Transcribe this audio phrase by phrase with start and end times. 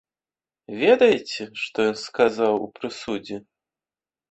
[0.83, 3.37] Ведаеце, што ён сказаў у прысудзе?